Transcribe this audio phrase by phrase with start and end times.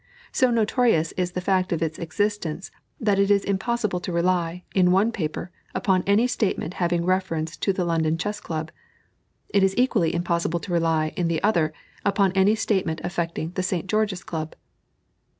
[0.31, 4.89] So notorious is the fact of its existence that it is impossible to rely, in
[4.91, 8.71] one paper, upon any statement having reference to the London Chess Club;
[9.49, 11.71] it is equally impossible to rely, in the other,
[12.03, 13.85] upon any statement affecting the St.
[13.85, 14.55] George's Club.